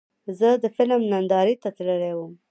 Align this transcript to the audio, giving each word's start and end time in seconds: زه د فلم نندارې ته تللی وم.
زه 0.39 0.49
د 0.63 0.65
فلم 0.75 1.01
نندارې 1.11 1.55
ته 1.61 1.69
تللی 1.77 2.13
وم. 2.17 2.31